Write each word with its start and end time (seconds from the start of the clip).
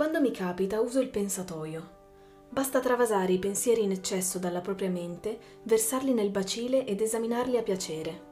Quando 0.00 0.18
mi 0.22 0.30
capita 0.30 0.80
uso 0.80 0.98
il 0.98 1.10
pensatoio. 1.10 1.88
Basta 2.48 2.80
travasare 2.80 3.34
i 3.34 3.38
pensieri 3.38 3.82
in 3.82 3.90
eccesso 3.90 4.38
dalla 4.38 4.62
propria 4.62 4.88
mente, 4.88 5.38
versarli 5.64 6.14
nel 6.14 6.30
bacile 6.30 6.86
ed 6.86 7.02
esaminarli 7.02 7.58
a 7.58 7.62
piacere. 7.62 8.22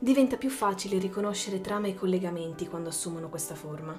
Diventa 0.00 0.36
più 0.36 0.50
facile 0.50 0.98
riconoscere 0.98 1.60
trame 1.60 1.90
e 1.90 1.94
collegamenti 1.94 2.66
quando 2.66 2.88
assumono 2.88 3.28
questa 3.28 3.54
forma. 3.54 3.96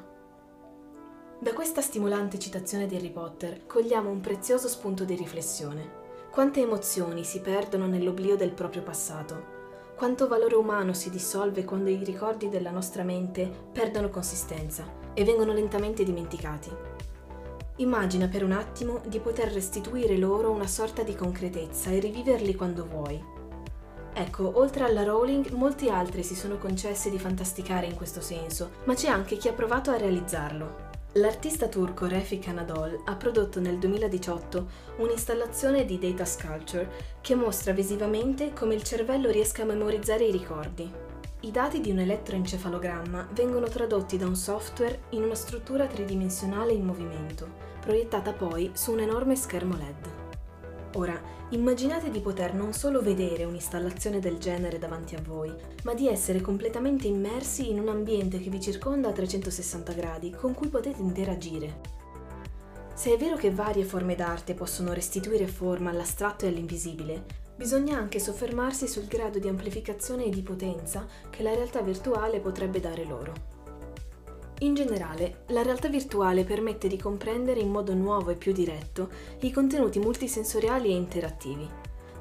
Da 1.39 1.53
questa 1.53 1.79
stimolante 1.79 2.37
citazione 2.39 2.87
di 2.87 2.97
Harry 2.97 3.11
Potter 3.11 3.65
cogliamo 3.67 4.09
un 4.09 4.19
prezioso 4.19 4.67
spunto 4.67 5.05
di 5.05 5.15
riflessione. 5.15 6.01
Quante 6.29 6.59
emozioni 6.59 7.23
si 7.23 7.39
perdono 7.39 7.87
nell'oblio 7.87 8.35
del 8.35 8.51
proprio 8.51 8.83
passato. 8.83 9.61
Quanto 9.95 10.27
valore 10.27 10.55
umano 10.55 10.91
si 10.93 11.09
dissolve 11.09 11.63
quando 11.63 11.89
i 11.89 12.03
ricordi 12.03 12.49
della 12.49 12.71
nostra 12.71 13.03
mente 13.03 13.49
perdono 13.71 14.09
consistenza 14.09 14.85
e 15.13 15.23
vengono 15.23 15.53
lentamente 15.53 16.03
dimenticati. 16.03 16.92
Immagina 17.83 18.29
per 18.29 18.45
un 18.45 18.53
attimo 18.53 19.01
di 19.05 19.19
poter 19.19 19.51
restituire 19.51 20.17
loro 20.17 20.51
una 20.51 20.67
sorta 20.67 21.03
di 21.03 21.15
concretezza 21.15 21.89
e 21.89 21.99
riviverli 21.99 22.55
quando 22.55 22.85
vuoi. 22.85 23.21
Ecco, 24.13 24.57
oltre 24.57 24.85
alla 24.85 25.03
Rowling, 25.03 25.49
molti 25.49 25.89
altri 25.89 26.23
si 26.23 26.33
sono 26.33 26.57
concessi 26.57 27.09
di 27.09 27.19
fantasticare 27.19 27.85
in 27.85 27.95
questo 27.95 28.21
senso, 28.21 28.71
ma 28.85 28.93
c'è 28.93 29.09
anche 29.09 29.35
chi 29.35 29.49
ha 29.49 29.53
provato 29.53 29.91
a 29.91 29.97
realizzarlo. 29.97 30.91
L'artista 31.15 31.67
turco 31.67 32.07
Refik 32.07 32.47
Anadol 32.47 33.01
ha 33.03 33.15
prodotto 33.15 33.59
nel 33.59 33.77
2018 33.77 34.67
un'installazione 34.99 35.83
di 35.83 35.99
data 35.99 36.23
sculpture 36.23 36.89
che 37.19 37.35
mostra 37.35 37.73
visivamente 37.73 38.53
come 38.53 38.75
il 38.75 38.83
cervello 38.83 39.29
riesca 39.29 39.63
a 39.63 39.65
memorizzare 39.65 40.23
i 40.23 40.31
ricordi. 40.31 41.02
I 41.43 41.51
dati 41.51 41.81
di 41.81 41.91
un 41.91 41.99
elettroencefalogramma 41.99 43.27
vengono 43.33 43.67
tradotti 43.67 44.15
da 44.15 44.25
un 44.25 44.35
software 44.37 45.01
in 45.09 45.23
una 45.23 45.35
struttura 45.35 45.87
tridimensionale 45.87 46.71
in 46.71 46.85
movimento, 46.85 47.49
proiettata 47.81 48.31
poi 48.31 48.71
su 48.73 48.93
un 48.93 49.01
enorme 49.01 49.35
schermo 49.35 49.75
LED. 49.75 50.93
Ora, 50.93 51.21
immaginate 51.49 52.09
di 52.11 52.21
poter 52.21 52.53
non 52.53 52.71
solo 52.71 53.01
vedere 53.01 53.43
un'installazione 53.43 54.19
del 54.19 54.37
genere 54.37 54.79
davanti 54.79 55.15
a 55.15 55.21
voi, 55.21 55.53
ma 55.83 55.93
di 55.93 56.07
essere 56.07 56.39
completamente 56.39 57.07
immersi 57.07 57.69
in 57.69 57.81
un 57.81 57.89
ambiente 57.89 58.39
che 58.39 58.49
vi 58.49 58.61
circonda 58.61 59.09
a 59.09 59.11
360 59.11 59.91
gradi 59.91 60.31
con 60.31 60.53
cui 60.53 60.69
potete 60.69 61.01
interagire. 61.01 61.81
Se 62.93 63.13
è 63.13 63.17
vero 63.17 63.35
che 63.35 63.51
varie 63.51 63.83
forme 63.83 64.15
d'arte 64.15 64.53
possono 64.53 64.93
restituire 64.93 65.47
forma 65.47 65.89
all'astratto 65.89 66.45
e 66.45 66.47
all'invisibile, 66.47 67.42
bisogna 67.55 67.97
anche 67.97 68.19
soffermarsi 68.19 68.87
sul 68.87 69.05
grado 69.05 69.39
di 69.39 69.47
amplificazione 69.47 70.25
e 70.25 70.29
di 70.29 70.41
potenza 70.41 71.05
che 71.29 71.43
la 71.43 71.53
realtà 71.53 71.81
virtuale 71.81 72.39
potrebbe 72.39 72.79
dare 72.79 73.03
loro. 73.05 73.33
In 74.59 74.73
generale, 74.75 75.43
la 75.47 75.61
realtà 75.61 75.89
virtuale 75.89 76.43
permette 76.43 76.87
di 76.87 76.97
comprendere 76.97 77.59
in 77.59 77.69
modo 77.69 77.93
nuovo 77.93 78.31
e 78.31 78.35
più 78.35 78.53
diretto 78.53 79.09
i 79.41 79.51
contenuti 79.51 79.99
multisensoriali 79.99 80.89
e 80.89 80.95
interattivi. 80.95 81.69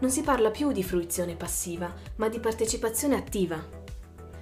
Non 0.01 0.11
si 0.11 0.23
parla 0.23 0.51
più 0.51 0.73
di 0.73 0.83
fruizione 0.83 1.37
passiva, 1.37 1.93
ma 2.17 2.29
di 2.29 2.41
partecipazione 2.41 3.15
attiva. 3.15 3.65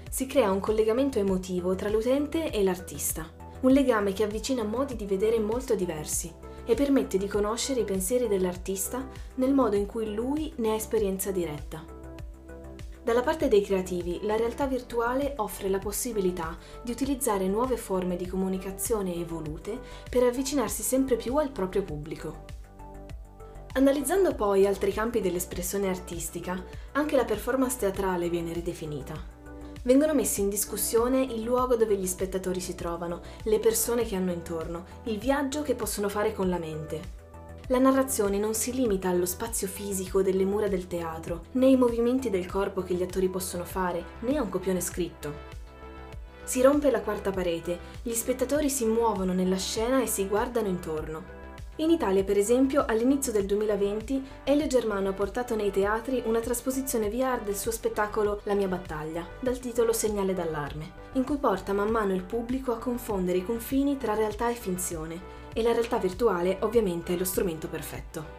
Si 0.09 0.27
crea 0.27 0.51
un 0.51 0.61
collegamento 0.61 1.19
emotivo 1.19 1.75
tra 1.75 1.91
l'utente 1.91 2.51
e 2.51 2.63
l'artista, 2.63 3.29
un 3.61 3.71
legame 3.71 4.15
che 4.15 4.25
avvicina 4.25 4.65
modi 4.65 4.97
di 4.97 5.05
vedere 5.05 5.39
molto 5.39 5.75
diversi 5.75 6.49
e 6.71 6.75
permette 6.75 7.19
di 7.19 7.27
conoscere 7.27 7.81
i 7.81 7.85
pensieri 7.85 8.29
dell'artista 8.29 9.05
nel 9.35 9.53
modo 9.53 9.75
in 9.75 9.87
cui 9.87 10.15
lui 10.15 10.53
ne 10.59 10.71
ha 10.71 10.75
esperienza 10.75 11.33
diretta. 11.33 11.85
Dalla 13.03 13.23
parte 13.23 13.49
dei 13.49 13.61
creativi, 13.61 14.21
la 14.23 14.37
realtà 14.37 14.67
virtuale 14.67 15.35
offre 15.39 15.69
la 15.69 15.81
possibilità 15.81 16.57
di 16.85 16.93
utilizzare 16.93 17.49
nuove 17.49 17.77
forme 17.77 18.15
di 18.15 18.25
comunicazione 18.25 19.17
evolute 19.17 19.81
per 20.09 20.23
avvicinarsi 20.23 20.83
sempre 20.83 21.17
più 21.17 21.35
al 21.39 21.51
proprio 21.51 21.83
pubblico. 21.83 22.45
Analizzando 23.73 24.37
poi 24.37 24.65
altri 24.65 24.93
campi 24.93 25.21
dell'espressione 25.21 25.89
artistica, 25.89 26.63
anche 26.93 27.17
la 27.17 27.25
performance 27.25 27.79
teatrale 27.79 28.29
viene 28.29 28.53
ridefinita. 28.53 29.40
Vengono 29.83 30.15
messi 30.15 30.41
in 30.41 30.49
discussione 30.49 31.23
il 31.23 31.43
luogo 31.43 31.77
dove 31.77 31.97
gli 31.97 32.07
spettatori 32.07 32.61
si 32.61 32.75
trovano, 32.75 33.21
le 33.45 33.59
persone 33.59 34.05
che 34.05 34.17
hanno 34.17 34.33
intorno, 34.33 34.85
il 35.05 35.19
viaggio 35.19 35.63
che 35.63 35.75
possono 35.75 36.09
fare 36.09 36.35
con 36.35 36.49
la 36.49 36.59
mente, 36.59 37.19
la 37.71 37.79
narrazione 37.79 38.37
non 38.37 38.53
si 38.53 38.73
limita 38.73 39.09
allo 39.11 39.27
spazio 39.27 39.69
fisico 39.69 40.23
delle 40.23 40.45
mura 40.45 40.67
del 40.67 40.89
teatro, 40.89 41.45
né 41.53 41.67
ai 41.67 41.77
movimenti 41.77 42.29
del 42.29 42.47
corpo 42.47 42.83
che 42.83 42.95
gli 42.95 43.03
attori 43.03 43.29
possono 43.29 43.65
fare, 43.65 44.05
né 44.21 44.37
a 44.37 44.43
un 44.43 44.49
copione 44.49 44.81
scritto. 44.81 45.33
Si 46.43 46.63
rompe 46.63 46.91
la 46.91 47.01
quarta 47.01 47.31
parete, 47.31 47.79
gli 48.03 48.13
spettatori 48.13 48.69
si 48.69 48.87
muovono 48.87 49.33
nella 49.33 49.57
scena 49.57 50.03
e 50.03 50.09
si 50.09 50.27
guardano 50.27 50.67
intorno. 50.67 51.40
In 51.81 51.89
Italia, 51.89 52.23
per 52.25 52.37
esempio, 52.37 52.85
all'inizio 52.85 53.33
del 53.33 53.47
2020, 53.47 54.23
Elio 54.45 54.67
Germano 54.67 55.09
ha 55.09 55.13
portato 55.15 55.55
nei 55.55 55.71
teatri 55.71 56.23
una 56.27 56.41
trasposizione 56.41 57.09
VR 57.09 57.41
del 57.41 57.57
suo 57.57 57.71
spettacolo 57.71 58.41
La 58.43 58.53
mia 58.53 58.69
battaglia, 58.69 59.27
dal 59.41 59.59
titolo 59.59 59.95
Segnale 59.95 60.35
d'allarme, 60.35 60.93
in 61.15 61.25
cui 61.25 61.39
porta 61.39 61.73
man 61.73 61.89
mano 61.89 62.13
il 62.13 62.23
pubblico 62.23 62.73
a 62.73 62.79
confondere 62.79 63.39
i 63.39 63.47
confini 63.47 63.97
tra 63.97 64.13
realtà 64.13 64.51
e 64.51 64.57
finzione, 64.57 65.19
e 65.55 65.63
la 65.63 65.73
realtà 65.73 65.97
virtuale 65.97 66.59
ovviamente 66.61 67.15
è 67.15 67.17
lo 67.17 67.25
strumento 67.25 67.67
perfetto. 67.67 68.39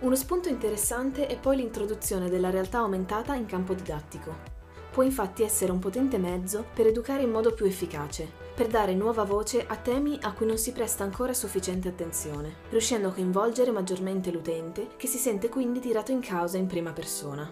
Uno 0.00 0.16
spunto 0.16 0.48
interessante 0.48 1.28
è 1.28 1.38
poi 1.38 1.58
l'introduzione 1.58 2.28
della 2.28 2.50
realtà 2.50 2.78
aumentata 2.78 3.36
in 3.36 3.46
campo 3.46 3.72
didattico. 3.72 4.55
Può 4.96 5.04
infatti 5.04 5.42
essere 5.42 5.72
un 5.72 5.78
potente 5.78 6.16
mezzo 6.16 6.64
per 6.72 6.86
educare 6.86 7.22
in 7.22 7.30
modo 7.30 7.52
più 7.52 7.66
efficace, 7.66 8.26
per 8.54 8.66
dare 8.66 8.94
nuova 8.94 9.24
voce 9.24 9.66
a 9.66 9.76
temi 9.76 10.18
a 10.22 10.32
cui 10.32 10.46
non 10.46 10.56
si 10.56 10.72
presta 10.72 11.04
ancora 11.04 11.34
sufficiente 11.34 11.88
attenzione, 11.88 12.60
riuscendo 12.70 13.08
a 13.08 13.12
coinvolgere 13.12 13.70
maggiormente 13.72 14.30
l'utente 14.30 14.88
che 14.96 15.06
si 15.06 15.18
sente 15.18 15.50
quindi 15.50 15.80
tirato 15.80 16.12
in 16.12 16.20
causa 16.20 16.56
in 16.56 16.64
prima 16.64 16.94
persona. 16.94 17.46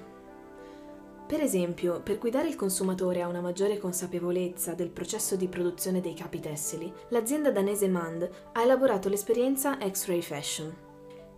Per 1.27 1.38
esempio, 1.43 2.00
per 2.00 2.16
guidare 2.16 2.49
il 2.49 2.56
consumatore 2.56 3.21
a 3.21 3.28
una 3.28 3.43
maggiore 3.43 3.76
consapevolezza 3.76 4.72
del 4.72 4.88
processo 4.88 5.37
di 5.37 5.47
produzione 5.47 6.00
dei 6.00 6.15
capi 6.15 6.41
tessili, 6.41 6.91
l'azienda 7.09 7.50
danese 7.50 7.88
Mand 7.88 8.26
ha 8.53 8.62
elaborato 8.62 9.11
l'esperienza 9.11 9.76
X-Ray 9.87 10.22
Fashion, 10.22 10.75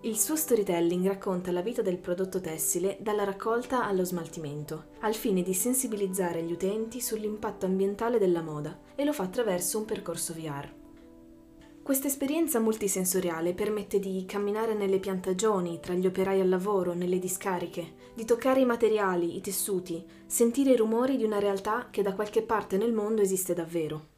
il 0.02 0.18
suo 0.18 0.36
storytelling 0.36 1.06
racconta 1.06 1.50
la 1.50 1.62
vita 1.62 1.82
del 1.82 1.98
prodotto 1.98 2.40
tessile 2.40 2.98
dalla 3.00 3.24
raccolta 3.24 3.86
allo 3.86 4.04
smaltimento, 4.04 4.90
al 5.00 5.14
fine 5.14 5.42
di 5.42 5.54
sensibilizzare 5.54 6.42
gli 6.42 6.52
utenti 6.52 7.00
sull'impatto 7.00 7.66
ambientale 7.66 8.18
della 8.18 8.42
moda 8.42 8.78
e 8.94 9.04
lo 9.04 9.12
fa 9.12 9.24
attraverso 9.24 9.78
un 9.78 9.84
percorso 9.84 10.32
VR. 10.34 10.70
Questa 11.82 12.08
esperienza 12.08 12.60
multisensoriale 12.60 13.54
permette 13.54 13.98
di 13.98 14.24
camminare 14.26 14.74
nelle 14.74 14.98
piantagioni, 14.98 15.80
tra 15.80 15.94
gli 15.94 16.06
operai 16.06 16.40
al 16.40 16.48
lavoro, 16.48 16.94
nelle 16.94 17.18
discariche, 17.18 17.94
di 18.14 18.24
toccare 18.24 18.60
i 18.60 18.64
materiali, 18.64 19.36
i 19.36 19.40
tessuti, 19.40 20.04
sentire 20.26 20.72
i 20.72 20.76
rumori 20.76 21.16
di 21.16 21.24
una 21.24 21.38
realtà 21.38 21.88
che 21.90 22.02
da 22.02 22.12
qualche 22.12 22.42
parte 22.42 22.76
nel 22.76 22.92
mondo 22.92 23.22
esiste 23.22 23.54
davvero. 23.54 24.14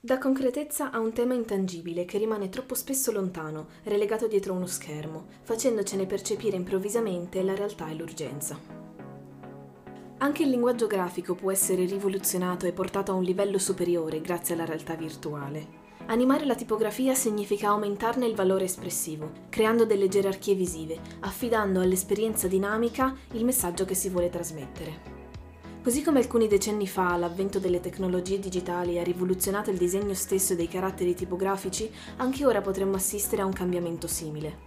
Dà 0.00 0.16
concretezza 0.16 0.92
a 0.92 1.00
un 1.00 1.12
tema 1.12 1.34
intangibile 1.34 2.04
che 2.04 2.18
rimane 2.18 2.48
troppo 2.48 2.76
spesso 2.76 3.10
lontano, 3.10 3.66
relegato 3.82 4.28
dietro 4.28 4.52
uno 4.52 4.66
schermo, 4.66 5.26
facendocene 5.42 6.06
percepire 6.06 6.54
improvvisamente 6.54 7.42
la 7.42 7.56
realtà 7.56 7.88
e 7.88 7.94
l'urgenza. 7.94 8.56
Anche 10.18 10.42
il 10.44 10.50
linguaggio 10.50 10.86
grafico 10.86 11.34
può 11.34 11.50
essere 11.50 11.84
rivoluzionato 11.84 12.64
e 12.66 12.72
portato 12.72 13.10
a 13.10 13.16
un 13.16 13.24
livello 13.24 13.58
superiore 13.58 14.20
grazie 14.20 14.54
alla 14.54 14.64
realtà 14.64 14.94
virtuale. 14.94 15.86
Animare 16.06 16.44
la 16.44 16.54
tipografia 16.54 17.14
significa 17.14 17.70
aumentarne 17.70 18.24
il 18.24 18.36
valore 18.36 18.64
espressivo, 18.64 19.32
creando 19.48 19.84
delle 19.84 20.06
gerarchie 20.06 20.54
visive, 20.54 20.96
affidando 21.20 21.80
all'esperienza 21.80 22.46
dinamica 22.46 23.16
il 23.32 23.44
messaggio 23.44 23.84
che 23.84 23.94
si 23.94 24.10
vuole 24.10 24.30
trasmettere. 24.30 25.17
Così 25.82 26.02
come 26.02 26.18
alcuni 26.18 26.48
decenni 26.48 26.86
fa 26.86 27.16
l'avvento 27.16 27.58
delle 27.58 27.80
tecnologie 27.80 28.38
digitali 28.38 28.98
ha 28.98 29.02
rivoluzionato 29.02 29.70
il 29.70 29.78
disegno 29.78 30.12
stesso 30.12 30.54
dei 30.54 30.68
caratteri 30.68 31.14
tipografici, 31.14 31.90
anche 32.16 32.44
ora 32.44 32.60
potremmo 32.60 32.96
assistere 32.96 33.42
a 33.42 33.46
un 33.46 33.52
cambiamento 33.52 34.06
simile. 34.06 34.66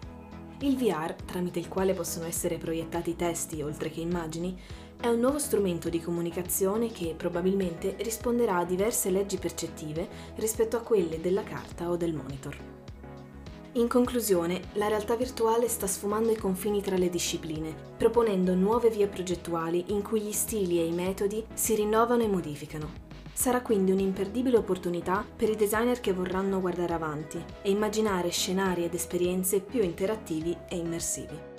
Il 0.62 0.78
VR, 0.78 1.13
tramite 1.25 1.60
il 1.60 1.68
quale 1.68 1.94
possono 1.94 2.25
essere 2.25 2.58
proiettati 2.58 3.16
testi 3.16 3.62
oltre 3.62 3.90
che 3.90 4.00
immagini, 4.00 4.58
è 5.00 5.08
un 5.08 5.19
nuovo 5.19 5.38
strumento 5.38 5.90
di 5.90 6.00
comunicazione 6.00 6.92
che 6.92 7.13
probabilmente 7.18 7.96
risponderà 8.00 8.58
a 8.58 8.66
diverse 8.66 9.10
leggi 9.10 9.38
percettive 9.38 10.08
rispetto 10.36 10.78
a 10.78 10.81
quelle 10.81 11.19
della 11.19 11.44
carta 11.44 11.90
o 11.90 11.98
del 11.98 12.13
monitor. 12.13 12.81
In 13.75 13.88
conclusione, 13.88 14.63
la 14.73 14.89
realtà 14.89 15.15
virtuale 15.15 15.69
sta 15.69 15.88
sfumando 15.88 16.29
i 16.29 16.35
confini 16.35 16.81
tra 16.81 16.97
le 16.97 17.09
discipline, 17.09 17.73
proponendo 17.95 18.53
nuove 18.53 18.89
vie 18.89 19.07
progettuali 19.07 19.85
in 19.88 20.01
cui 20.01 20.19
gli 20.19 20.33
stili 20.33 20.77
e 20.77 20.85
i 20.85 20.91
metodi 20.91 21.45
si 21.53 21.75
rinnovano 21.75 22.21
e 22.21 22.27
modificano. 22.27 22.91
Sarà 23.31 23.62
quindi 23.62 23.91
un'imperdibile 23.91 24.57
opportunità 24.57 25.25
per 25.35 25.47
i 25.47 25.56
designer 25.56 26.01
che 26.01 26.12
vorranno 26.12 26.59
guardare 26.59 26.94
avanti 26.94 27.41
e 27.62 27.71
immaginare 27.71 28.29
scenari 28.29 28.83
ed 28.83 28.94
esperienze 28.94 29.62
più 29.62 29.81
interattivi 29.81 30.56
e 30.67 30.75
immersivi. 30.75 31.50